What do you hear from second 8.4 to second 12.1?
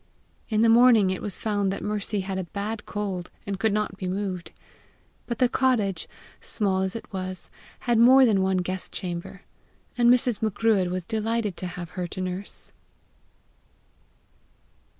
one guest chamber, and Mrs. Macruadh was delighted to have her